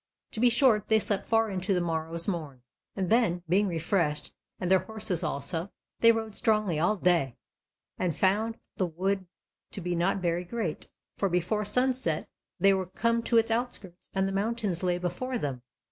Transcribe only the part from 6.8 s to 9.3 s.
day, and found the wood